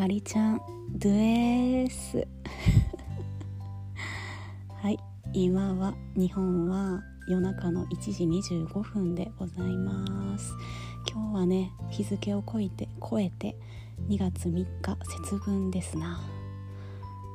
[0.00, 0.62] ありちゃん
[0.96, 2.26] ドゥエース
[4.82, 4.98] はい
[5.34, 10.54] 今は日本は夜中の1時25分でございます
[11.06, 13.58] 今日はね日付を超えて超えて
[14.08, 16.18] 2月3日節分ですな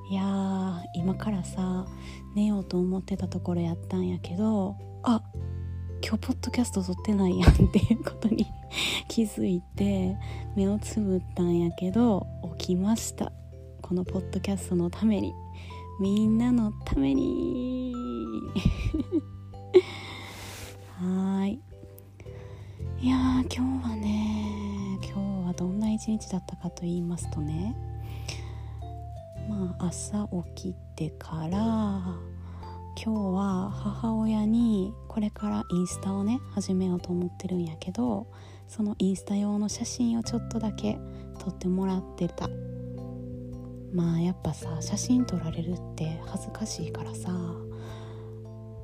[0.10, 1.86] いやー今からさ
[2.34, 5.22] 寝ようと思ってたところやったんやけどあ
[6.04, 8.48] 今日ポッドキャスト撮ってないやんっていうことに
[9.08, 10.16] 気づいて
[10.56, 12.28] 目をつぶったんやけど
[12.66, 13.32] きました。
[13.84, 15.36] このポッドキャストのために。
[16.00, 17.94] みんなのために。
[20.98, 21.60] はい。
[23.00, 27.76] いやー今日はね今日はどんな一日だったかと言いますとね。
[29.48, 31.60] まあ朝起きてから
[32.96, 38.26] 今日は母親にこれからインスタをね始めようと思ってるんやけど
[38.68, 40.98] そのインスタ用の写真をちょっとだけ
[41.40, 42.50] 撮ってもらってた。
[43.94, 47.32] まあやっぱさ写真撮られるって恥ずかしいからさ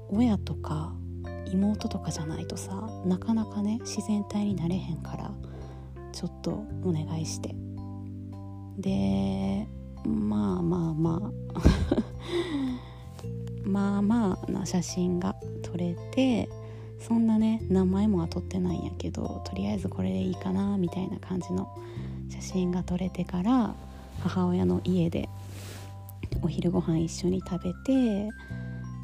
[0.09, 0.93] 親とか
[1.51, 5.31] 妹とかじゃないとさなかなかね自然体になれへんから
[6.13, 6.51] ちょっと
[6.83, 7.55] お願いして。
[8.77, 9.67] で
[10.05, 11.61] まあまあまあ
[13.63, 16.49] まあまあな写真が撮れて
[17.07, 21.69] そんなね名前もは撮ってないんやけどとりあえずこれでいいかなみたいな感じの
[22.29, 23.75] 写真が撮れてから
[24.21, 25.27] 母親の家で
[26.41, 28.29] お昼ご飯一緒に食べて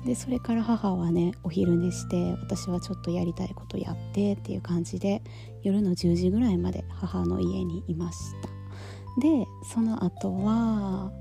[0.05, 5.21] でそれから母はねお昼寝して私はちょっとやりたいことやってっていう感じで
[5.63, 8.47] 夜の10時ぐらいまで母の家にいました。
[9.19, 11.11] でその後は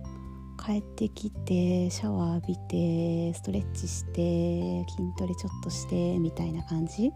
[0.66, 7.12] 帰ってきてシャワー浴びてストレッチして筋トレちょっとしてみたいな感じ。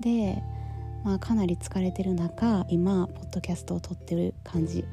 [0.00, 0.42] で、
[1.04, 4.86] まあ、かなり疲れてる中今ポッドキャストを撮ってる感じ。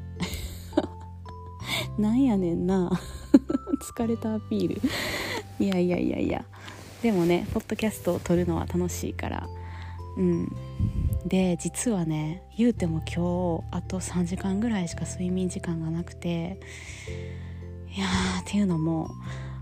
[1.98, 2.92] なんやねんな。
[3.96, 4.82] 疲れたアピール。
[5.66, 6.46] いやいやいやいや。
[7.02, 9.48] でもねポッドキャストを撮るのは楽しいから。
[10.18, 10.52] うん。
[11.26, 16.60] で実はね言うても今日あと3時間ぐらいしか睡眠時間がなくて
[17.96, 18.08] いや
[18.42, 19.12] っていうのも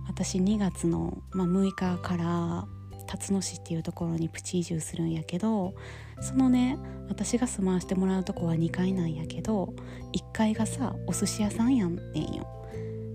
[0.07, 2.65] 私2月の、まあ、6日から
[3.07, 5.73] 辰野市っていうところにプチ移住するんやけど
[6.21, 6.77] そのね
[7.09, 9.73] 私が住まわしてもらうとこは2階なんやけど
[10.13, 12.47] 1階がさお寿司屋さんやんねんよ。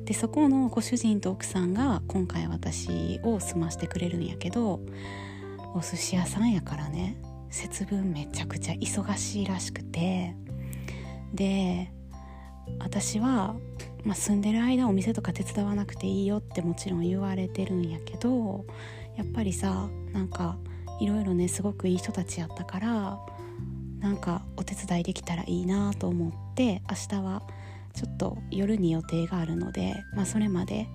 [0.05, 4.81] でそこのご主人と奥さんが今回私を住ましてくれるんやけど
[5.75, 7.17] お寿司屋さんやからね
[7.51, 10.37] 節分めちゃくちゃ忙しいらしくて。
[11.33, 11.91] で
[12.79, 13.57] 私は
[14.07, 18.65] まあ、住んでる間お店とか手伝わなくていいよってもちろん言われてるんやけど
[19.17, 20.57] やっぱりさなんか
[21.01, 23.19] いろいろねすごくいい人たちやったから
[23.99, 27.43] なんかお手伝いできたらいいなと思って明日は
[27.95, 30.87] ちょっと夜に予定があるので、まあ、それまで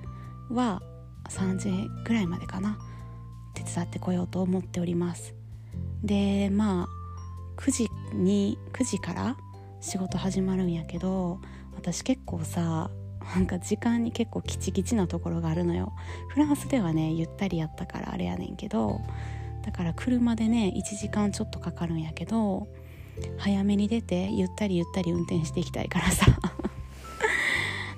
[0.50, 0.82] は
[1.30, 1.70] 3時
[2.06, 2.80] ぐらいまでかな
[3.56, 5.34] 手伝ってこようと思っております。
[6.02, 9.36] でまあ9時に9時から
[9.82, 11.40] 仕事始まるんやけど
[11.76, 12.90] 私結構さ
[13.36, 15.94] なんか時間に結構キチキチなところがあるのよ。
[16.30, 19.02] フランスではねゆったりやったからあれやねんけど
[19.64, 22.68] だから車でね1時間ちょっとかかるんやけど
[23.38, 26.26] 早めに出てゆったりゆったり運転していきたいからさ。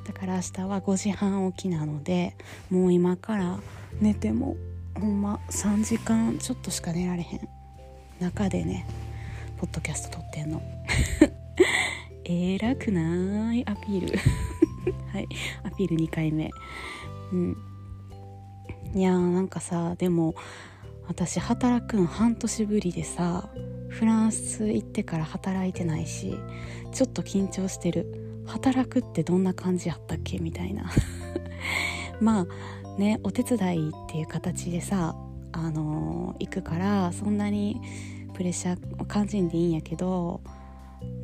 [0.06, 2.36] だから明日は5時半起きなので
[2.70, 3.60] もう今から
[4.02, 4.58] 寝ても
[5.00, 7.48] ほんま3時間ちょっとしか寝られへん。
[8.20, 8.86] 中でね
[9.58, 10.62] ポッドキャスト撮ってんの。
[12.26, 14.20] えらくないアピール。
[15.12, 15.28] はい。
[15.64, 16.52] アピール2回目。
[17.32, 17.58] うん。
[18.96, 20.36] いやーなんかさでも
[21.08, 23.50] 私働くん半年ぶりでさ
[23.90, 26.38] フランス行ってから働いてないし
[26.92, 28.42] ちょっと緊張してる。
[28.46, 30.38] 働くってどんな感じやったっけ？
[30.40, 30.92] みたいな。
[32.20, 35.16] まあねお手伝いっていう形でさ
[35.54, 37.80] あのー、行くからそんなに
[38.34, 40.42] プレッシャー感じんでいいんやけど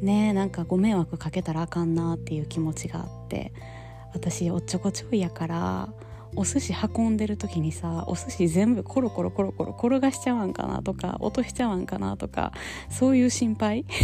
[0.02, 3.54] ねなんかご迷惑かけたらあかんなっていう気持ちがあって
[4.14, 5.90] 私おっちょこちょいやから
[6.36, 12.52] お寿司運んでる時にさお寿司全部コロコロコロコロ転がしちゃわんかなとか落としちゃわんかなとか
[12.90, 13.86] そういう心配？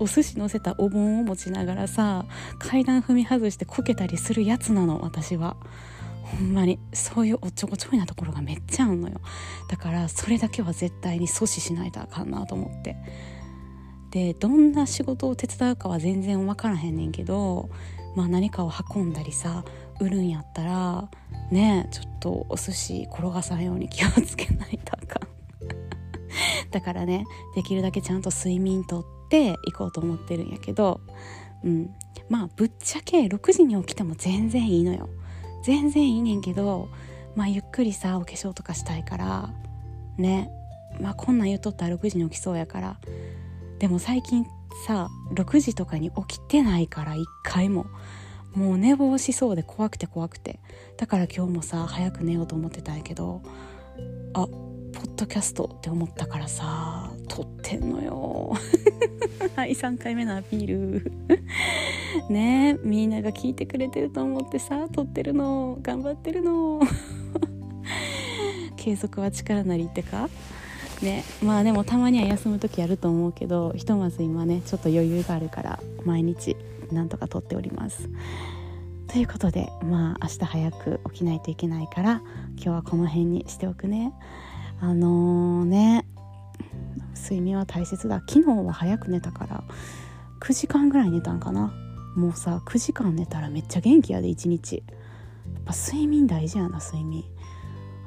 [0.00, 2.26] お寿司乗せたお盆を持ちながらさ
[2.60, 5.56] 階段踏み外してこけたりするやつなの私は。
[6.22, 6.78] ほんまに。
[6.92, 9.20] そういうおっちょこちょいなところがめっちゃあんのよ。
[9.68, 12.96] だからそれだけは絶対に阻止しないとあかんなと思って。
[14.10, 17.68] でどんな仕事を手伝うかは全然分からへんねんけど、
[18.16, 19.64] まあ、何かを運んだりさ
[20.00, 21.08] 売るんやったら
[21.50, 25.20] ねちょっとお寿司転がさんように気をつけないとか
[26.70, 27.24] だからね
[27.54, 31.00] できるだけちゃんと睡眠とっていこうと思ってるんやけど、
[31.62, 31.90] うん。
[32.28, 35.08] まあぶっちゃけ6時に起きても全然いいのよ。
[35.64, 36.88] 全然いいねんけど
[37.34, 39.50] まあゆっくりさお化粧とかしたいから
[40.16, 40.50] ね。
[41.00, 42.96] まあこんなん言うとったら6時に起きそうやから。
[43.78, 44.44] でも最近
[44.86, 47.86] さ6時とかに起きてないから1回も。
[48.54, 50.58] もう寝坊しそうで怖くて怖くて。
[50.96, 53.40] だから今日もさ早く寝ようと思ってたんやけど
[54.34, 58.54] あポッドキャストって思ったからさ撮ってんのよ。
[59.54, 61.12] はい3回目のアピール。
[62.30, 65.78] ねえみんなが聞いてくれてると思ってさ撮ってるの。
[65.82, 66.80] 頑張ってるの。
[68.76, 70.28] 継続は力なりってか？
[71.02, 76.56] ねまあでもたまには休む時やると思うけどひとまず今ねちょっと余裕があるから毎日
[76.92, 78.08] なんとか撮っております。
[79.08, 82.22] ということでまあ明日早く起きないといけないから
[82.56, 84.12] 今日はこの辺にしておくね。
[84.80, 86.06] あのー、ね
[87.14, 88.22] 睡眠は大切だ。
[88.28, 89.64] 昨日は早く寝たから
[90.40, 91.72] 9時間ぐらい寝たんかな。
[92.16, 94.76] もうさ9時間寝たらめっちゃ元気やで一日。
[94.76, 97.24] やっぱ睡眠大事やな睡眠。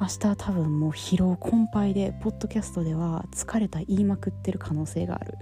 [0.01, 5.37] 明日多分もう疲労困憊でポッドキャストでは疲れた言いまくってる可能性がある。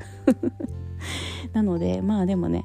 [1.54, 2.64] なのでまあでもね、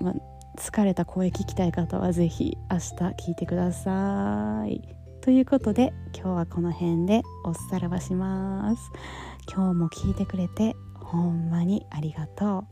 [0.00, 0.14] ま、
[0.56, 2.94] 疲れた声聞きたい方は是非明日
[3.28, 4.80] 聞いてください。
[5.20, 8.90] ということで今日はこの辺でおさらばします。
[9.54, 12.64] 今日も聞いてくれてほんまにありがとう。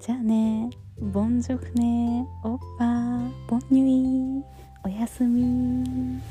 [0.00, 2.26] じゃあねボンジョフね。
[2.42, 4.44] おっぱボンニュイ
[4.82, 6.22] おやすみ。